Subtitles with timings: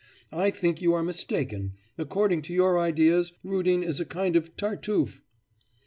[0.31, 1.73] I think you are mistaken.
[1.95, 5.21] According to your ideas, Rudin is a kind of Tartuffe.